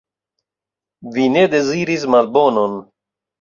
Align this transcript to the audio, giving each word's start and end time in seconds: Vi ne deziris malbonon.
Vi 1.17 1.25
ne 1.33 1.43
deziris 1.51 2.07
malbonon. 2.15 2.81